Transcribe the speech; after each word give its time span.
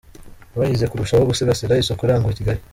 Bahize 0.57 0.85
kurushaho 0.89 1.23
gusigasira 1.29 1.79
isuku 1.81 2.01
irangwa 2.05 2.29
i 2.33 2.37
Kigali. 2.39 2.59